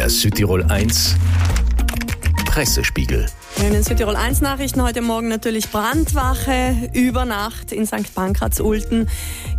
Der 0.00 0.08
Südtirol 0.08 0.62
1 0.62 1.14
Pressespiegel. 2.46 3.26
In 3.58 3.74
den 3.74 3.82
Südtirol 3.82 4.16
1 4.16 4.40
Nachrichten 4.40 4.82
heute 4.82 5.02
Morgen 5.02 5.28
natürlich 5.28 5.68
Brandwache 5.68 6.88
über 6.94 7.26
Nacht 7.26 7.70
in 7.70 7.84
St. 7.84 8.14
Pankraz-Ulten. 8.14 9.10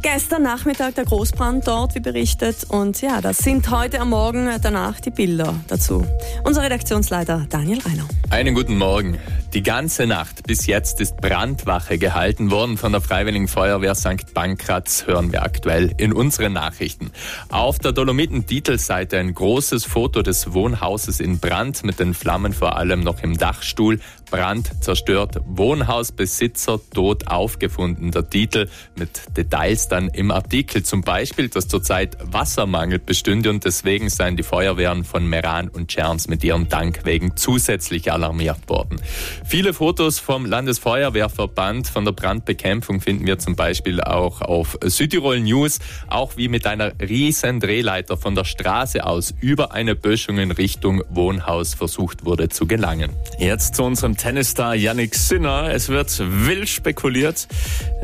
Gestern 0.01 0.41
Nachmittag 0.41 0.96
der 0.96 1.05
Großbrand 1.05 1.67
dort, 1.67 1.93
wie 1.93 1.99
berichtet. 1.99 2.65
Und 2.69 3.04
ja, 3.04 3.21
das 3.21 3.38
sind 3.38 3.69
heute 3.69 3.99
am 3.99 4.09
Morgen 4.09 4.49
danach 4.63 4.99
die 4.99 5.12
Bilder 5.12 5.54
dazu. 5.68 6.07
Unser 6.44 6.64
Redaktionsleiter 6.64 7.46
Daniel 7.48 7.78
Reiner. 7.78 8.08
Einen 8.32 8.55
guten 8.55 8.80
Morgen. 8.80 9.20
Die 9.54 9.63
ganze 9.63 10.07
Nacht 10.07 10.43
bis 10.47 10.65
jetzt 10.65 11.02
ist 11.02 11.17
Brandwache 11.17 11.97
gehalten 11.97 12.52
worden 12.52 12.77
von 12.77 12.93
der 12.93 13.02
Freiwilligen 13.02 13.49
Feuerwehr 13.49 13.95
St. 13.95 14.34
Pankratz, 14.34 15.07
hören 15.07 15.34
wir 15.34 15.43
aktuell 15.43 15.93
in 15.97 16.13
unseren 16.13 16.54
Nachrichten. 16.54 17.11
Auf 17.49 17.77
der 17.77 17.91
Dolomiten-Titelseite 17.91 19.17
ein 19.17 19.34
großes 19.34 19.84
Foto 19.84 20.21
des 20.21 20.53
Wohnhauses 20.53 21.20
in 21.20 21.40
Brand 21.40 21.84
mit 21.84 21.99
den 21.99 22.13
Flammen 22.13 22.53
vor 22.53 22.77
allem 22.77 23.02
noch 23.02 23.23
im 23.23 23.38
Dachstuhl. 23.38 23.99
Brand 24.29 24.71
zerstört, 24.81 25.41
Wohnhausbesitzer 25.45 26.79
tot 26.93 27.27
aufgefunden. 27.27 28.12
Der 28.12 28.29
Titel 28.29 28.70
mit 28.95 29.35
Details 29.35 29.90
dann 29.90 30.07
im 30.07 30.31
Artikel. 30.31 30.84
Zum 30.84 31.02
Beispiel, 31.02 31.49
dass 31.49 31.68
zurzeit 31.68 32.18
Wassermangel 32.23 32.99
bestünde 32.99 33.49
und 33.49 33.65
deswegen 33.65 34.09
seien 34.09 34.38
die 34.38 34.43
Feuerwehren 34.43 35.04
von 35.04 35.27
Meran 35.27 35.68
und 35.68 35.90
Tscherns 35.90 36.29
mit 36.29 36.45
ihrem 36.45 36.70
Dank 36.70 37.02
wegen 37.04 37.35
zusätzlich 37.35 38.09
alarmiert 38.13 38.70
worden. 38.70 39.02
Viele 39.45 39.73
Fotos 39.73 40.20
vom 40.20 40.45
Landesfeuerwehrverband 40.45 41.88
von 41.88 42.05
der 42.05 42.12
Brandbekämpfung 42.12 43.02
finden 43.02 43.26
wir 43.26 43.40
zum 43.40 43.55
Beispiel 43.55 43.99
auch 44.02 44.41
auf 44.41 44.77
Südtirol 44.84 45.40
News, 45.40 45.80
auch 46.08 46.38
wie 46.38 46.48
mit 46.48 46.66
einer 46.66 46.94
riesen 47.02 47.59
Drehleiter 47.59 48.18
von 48.18 48.35
der 48.35 48.46
Straße 48.46 49.05
aus 49.05 49.34
über 49.41 49.73
eine 49.73 49.96
Böschung 49.96 50.38
in 50.38 50.52
Richtung 50.52 51.04
Wohnhaus 51.09 51.73
versucht 51.73 52.26
wurde 52.26 52.49
zu 52.49 52.66
gelangen. 52.68 53.12
Jetzt 53.40 53.76
zu 53.76 53.84
unserem 53.84 54.15
Tennisstar 54.15 54.76
Yannick 54.76 55.15
Sinner. 55.15 55.71
Es 55.74 55.90
wird 55.90 56.18
wild 56.20 56.70
spekuliert. 56.70 57.48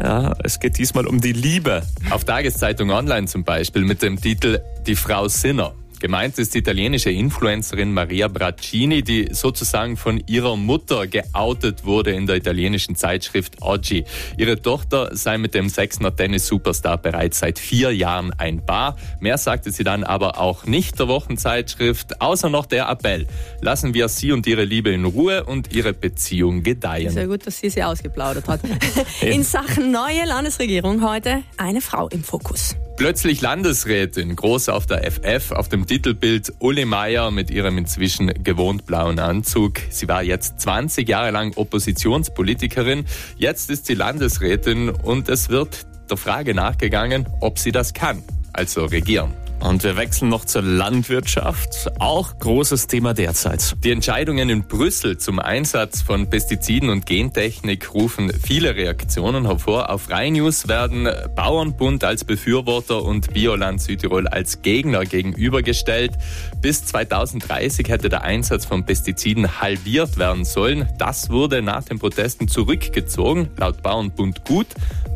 Ja, 0.02 0.36
es 0.44 0.60
geht 0.60 0.78
diesmal 0.78 1.08
um 1.08 1.22
die 1.22 1.34
Liebe. 1.34 1.84
Auf 2.10 2.26
Tageszeitung 2.26 2.90
Online 2.90 3.28
zum 3.28 3.44
Beispiel 3.44 3.84
mit 3.84 4.02
dem 4.02 4.20
Titel 4.20 4.60
Die 4.86 4.96
Frau 4.96 5.28
Sinner. 5.28 5.74
Gemeint 6.00 6.38
ist 6.38 6.54
die 6.54 6.60
italienische 6.60 7.10
Influencerin 7.10 7.92
Maria 7.92 8.28
Braccini, 8.28 9.02
die 9.02 9.30
sozusagen 9.32 9.98
von 9.98 10.22
ihrer 10.28 10.56
Mutter 10.56 11.08
geoutet 11.08 11.86
wurde 11.86 12.12
in 12.12 12.28
der 12.28 12.36
italienischen 12.36 12.96
Zeitschrift 12.96 13.62
Oggi. 13.62 14.06
Ihre 14.38 14.62
Tochter 14.62 15.16
sei 15.16 15.40
mit 15.40 15.56
dem 15.56 15.70
Sechsner 15.70 16.16
Tennis-Superstar 16.16 17.00
bereits 17.00 17.40
seit 17.40 17.58
vier 17.58 17.96
Jahren 17.96 18.32
ein 18.34 18.64
Paar. 18.64 18.96
Mehr 19.20 19.40
sagte 19.40 19.72
sie 19.72 19.84
dann 19.84 20.04
aber 20.04 20.40
auch 20.40 20.66
nicht 20.66 21.00
der 21.00 21.08
Wochenzeitschrift, 21.08 22.22
außer 22.22 22.50
noch 22.50 22.68
der 22.68 22.90
Appell. 22.90 23.26
Lassen 23.62 23.96
wir 23.96 24.08
sie 24.08 24.32
und 24.32 24.46
ihre 24.46 24.66
Liebe 24.66 24.92
in 24.92 25.04
Ruhe 25.06 25.46
und 25.46 25.74
ihre 25.74 25.94
Beziehung 25.94 26.62
gedeihen. 26.62 27.10
Sehr 27.10 27.28
gut, 27.28 27.48
dass 27.48 27.58
sie 27.58 27.72
sie 27.72 27.84
ausgeplaudert 27.84 28.48
hat. 28.48 28.62
in 29.22 29.44
Sachen 29.44 29.92
neue 29.92 30.26
Landesregierung 30.26 31.04
heute 31.04 31.44
eine 31.58 31.82
Frau 31.82 32.08
im 32.10 32.24
Fokus. 32.24 32.76
Plötzlich 32.98 33.42
Landesrätin, 33.42 34.36
groß 34.36 34.70
auf 34.70 34.88
der 34.88 35.04
FF, 35.12 35.52
auf 35.52 35.70
dem 35.70 35.86
Titelbild 35.86 36.54
Uli 36.58 36.84
Meier 36.84 37.30
mit 37.30 37.52
ihrem 37.52 37.78
inzwischen 37.78 38.44
gewohnt 38.44 38.88
blauen 38.88 39.20
Anzug. 39.20 39.74
Sie 39.92 40.08
war 40.08 40.24
jetzt 40.24 40.60
20 40.62 41.08
Jahre 41.08 41.30
lang 41.30 41.56
Oppositionspolitikerin, 41.56 43.06
jetzt 43.38 43.70
ist 43.70 43.86
sie 43.86 43.94
Landesrätin 43.94 44.90
und 44.90 45.30
es 45.30 45.50
wird 45.50 45.86
der 46.10 46.18
Frage 46.18 46.56
nachgegangen, 46.56 47.28
ob 47.40 47.60
sie 47.60 47.72
das 47.72 47.94
kann, 47.94 48.24
also 48.52 48.86
regieren. 48.86 49.32
Und 49.60 49.84
wir 49.84 49.98
wechseln 49.98 50.30
noch 50.30 50.46
zur 50.46 50.62
Landwirtschaft. 50.62 51.92
Auch 52.00 52.38
großes 52.38 52.88
Thema 52.88 53.14
derzeit. 53.14 53.76
Die 53.84 53.92
Entscheidungen 53.92 54.50
in 54.50 54.68
Brüssel 54.68 55.18
zum 55.18 55.40
Einsatz 55.40 56.02
von 56.02 56.30
Pestiziden 56.30 56.90
und 56.90 57.06
Gentechnik 57.06 57.94
rufen 57.94 58.32
viele 58.32 58.76
Reaktionen 58.76 59.48
hervor. 59.48 59.90
Auf 59.90 60.10
Rhein 60.10 60.34
News 60.34 60.68
werden 60.68 61.10
Bauernbund 61.36 62.04
als 62.04 62.24
Befürworter 62.24 63.04
und 63.04 63.34
Bioland 63.34 63.82
Südtirol 63.82 64.28
als 64.28 64.62
Gegner 64.62 65.06
gegenübergestellt. 65.06 66.14
Bis 66.62 66.86
2030 66.86 67.90
hätte 67.90 68.10
der 68.10 68.22
Einsatz 68.22 68.66
von 68.66 68.86
Pestiziden 68.86 69.60
halbiert 69.60 70.18
werden 70.18 70.46
sollen. 70.46 70.88
Das 71.00 71.30
wurde 71.32 71.64
nach 71.64 71.84
den 71.84 71.98
Protesten 71.98 72.48
zurückgezogen, 72.48 73.50
laut 73.58 73.82
Bauernbund 73.82 74.46
gut, 74.46 74.68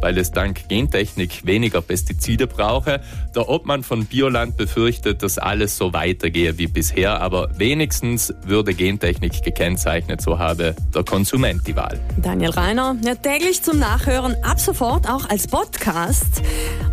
weil 0.02 0.18
es 0.18 0.32
dank 0.32 0.68
Gentechnik 0.68 1.46
weniger 1.46 1.82
Pestizide 1.82 2.48
brauche. 2.48 3.02
Der 3.36 3.48
Obmann 3.48 3.84
von 3.84 4.06
Bioland 4.06 4.31
Bioland 4.32 4.56
befürchtet, 4.56 5.24
dass 5.24 5.38
alles 5.38 5.78
so 5.78 5.92
weitergehe 5.92 6.58
wie 6.58 6.68
bisher, 6.68 7.20
aber 7.20 7.50
wenigstens 7.58 8.34
würde 8.44 8.74
Gentechnik 8.74 9.44
gekennzeichnet, 9.44 10.22
so 10.22 10.40
habe 10.40 10.74
der 10.96 11.04
Konsument 11.04 11.68
die 11.68 11.76
Wahl. 11.76 12.00
Daniel 12.18 12.52
Reiner, 12.52 12.96
ja, 13.04 13.16
täglich 13.16 13.62
zum 13.62 13.80
Nachhören, 13.80 14.36
ab 14.42 14.60
sofort 14.60 15.10
auch 15.10 15.30
als 15.30 15.48
Podcast. 15.48 16.42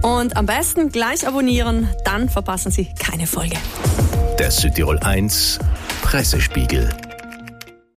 Und 0.02 0.36
am 0.36 0.46
besten 0.46 0.90
gleich 0.90 1.26
abonnieren, 1.28 1.88
dann 2.04 2.28
verpassen 2.28 2.72
Sie 2.72 2.88
keine 2.98 3.28
Folge. 3.28 3.56
Der 4.40 4.50
Südtirol 4.50 4.98
1 4.98 5.60
Pressespiegel. 6.02 6.88